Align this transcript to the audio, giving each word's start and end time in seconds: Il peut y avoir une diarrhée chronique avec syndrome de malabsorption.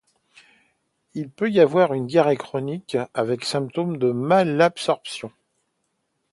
Il 1.13 1.29
peut 1.29 1.51
y 1.51 1.59
avoir 1.59 1.93
une 1.93 2.07
diarrhée 2.07 2.35
chronique 2.35 2.97
avec 3.13 3.45
syndrome 3.45 3.97
de 3.99 4.11
malabsorption. 4.11 5.31